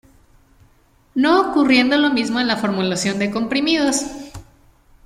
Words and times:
No 1.13 1.51
ocurriendo 1.51 1.95
lo 1.95 2.09
mismo 2.09 2.39
en 2.39 2.47
la 2.47 2.57
formulación 2.57 3.19
de 3.19 3.29
comprimidos. 3.29 4.03